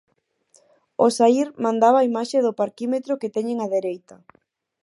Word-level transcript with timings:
Ao 0.99 1.09
saír 1.17 1.47
mandaba 1.65 1.97
a 2.01 2.07
imaxe 2.11 2.37
do 2.45 2.57
parquímetro 2.61 3.19
que 3.21 3.33
teñen 3.35 3.57
á 3.65 3.67
dereita. 3.75 4.15